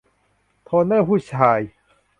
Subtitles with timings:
[0.65, 1.59] โทนเนอร์ผู้ชาย